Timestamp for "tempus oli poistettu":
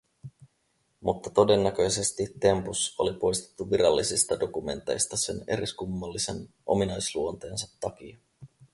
2.39-3.71